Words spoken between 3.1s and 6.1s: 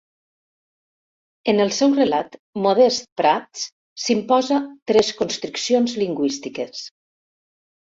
Prats s'imposa tres constriccions